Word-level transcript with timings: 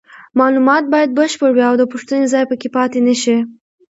معلومات 0.39 0.83
باید 0.93 1.11
بشپړ 1.19 1.49
وي 1.53 1.63
او 1.69 1.75
د 1.77 1.83
پوښتنې 1.91 2.25
ځای 2.33 2.43
پکې 2.51 2.69
پاتې 2.75 2.99
نشي. 3.07 3.37